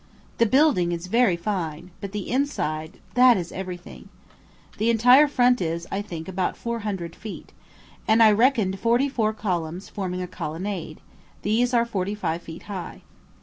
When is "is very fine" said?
0.91-1.91